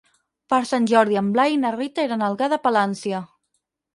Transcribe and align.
Per 0.53 0.59
Sant 0.69 0.87
Jordi 0.91 1.19
en 1.21 1.27
Blai 1.35 1.57
i 1.57 1.59
na 1.65 1.73
Rita 1.77 2.07
iran 2.09 2.25
a 2.25 2.29
Algar 2.33 2.49
de 2.55 2.61
Palància. 2.65 3.23